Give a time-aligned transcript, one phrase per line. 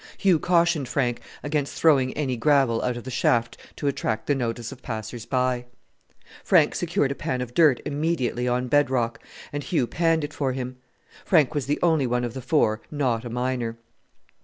[0.17, 4.71] Hugh cautioned Frank against throwing any gravel out of the shaft to attract the notice
[4.71, 5.65] of passers by.
[6.43, 9.19] Frank secured a pan of dirt immediately on bed rock,
[9.53, 10.77] and Hugh panned it for him.
[11.23, 13.77] Frank was the only one of the four not a miner.